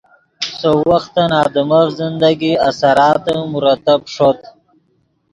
[0.59, 4.39] سؤ وختن آدمف زندگی اثراتے مرتب ݰوت